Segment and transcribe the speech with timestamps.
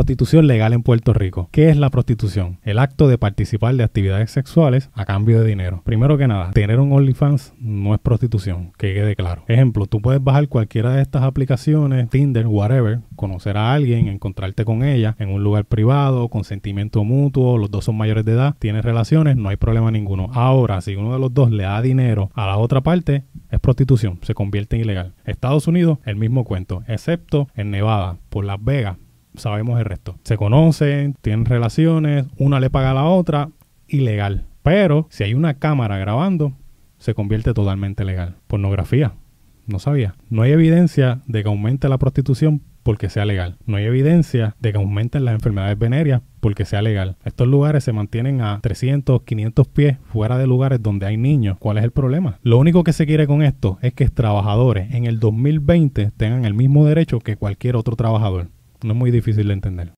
[0.00, 1.50] Prostitución legal en Puerto Rico.
[1.52, 2.58] ¿Qué es la prostitución?
[2.62, 5.82] El acto de participar de actividades sexuales a cambio de dinero.
[5.84, 9.44] Primero que nada, tener un OnlyFans no es prostitución, que quede claro.
[9.46, 14.84] Ejemplo, tú puedes bajar cualquiera de estas aplicaciones, Tinder, whatever, conocer a alguien, encontrarte con
[14.84, 18.82] ella en un lugar privado, con sentimiento mutuo, los dos son mayores de edad, tienes
[18.82, 20.30] relaciones, no hay problema ninguno.
[20.32, 24.18] Ahora, si uno de los dos le da dinero a la otra parte, es prostitución,
[24.22, 25.12] se convierte en ilegal.
[25.26, 28.96] Estados Unidos, el mismo cuento, excepto en Nevada, por Las Vegas,
[29.36, 30.18] sabemos el resto.
[30.24, 33.50] Se conocen, tienen relaciones, una le paga a la otra,
[33.88, 34.46] ilegal.
[34.62, 36.52] Pero si hay una cámara grabando,
[36.98, 38.36] se convierte totalmente legal.
[38.46, 39.14] Pornografía.
[39.66, 40.14] No sabía.
[40.28, 43.56] No hay evidencia de que aumente la prostitución porque sea legal.
[43.66, 47.16] No hay evidencia de que aumenten las enfermedades venéreas porque sea legal.
[47.24, 51.56] Estos lugares se mantienen a 300, 500 pies fuera de lugares donde hay niños.
[51.58, 52.38] ¿Cuál es el problema?
[52.42, 56.54] Lo único que se quiere con esto es que trabajadores en el 2020 tengan el
[56.54, 58.48] mismo derecho que cualquier otro trabajador.
[58.82, 59.94] No muy difícil de entender.